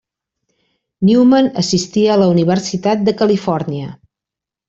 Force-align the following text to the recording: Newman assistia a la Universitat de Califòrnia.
Newman 1.09 1.49
assistia 1.63 2.15
a 2.15 2.17
la 2.23 2.31
Universitat 2.33 3.05
de 3.09 3.15
Califòrnia. 3.23 3.93